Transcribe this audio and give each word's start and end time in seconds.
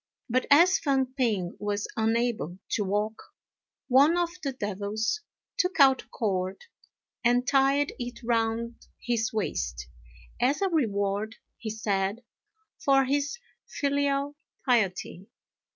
But, 0.27 0.47
as 0.49 0.79
Fang 0.79 1.13
p'ing 1.15 1.55
was 1.59 1.87
unable 1.95 2.57
to 2.69 2.83
walk, 2.83 3.21
one 3.87 4.17
of 4.17 4.31
the 4.41 4.51
devils 4.51 5.21
took 5.57 5.79
out 5.79 6.01
a 6.01 6.07
cord 6.09 6.59
and 7.23 7.47
tied 7.47 7.93
it 7.99 8.23
round 8.23 8.87
his 8.99 9.31
waist, 9.31 9.87
as 10.41 10.59
a 10.59 10.69
reward, 10.69 11.35
he 11.59 11.69
said, 11.69 12.23
for 12.79 13.05
his 13.05 13.37
filial 13.67 14.35
piety. 14.65 15.27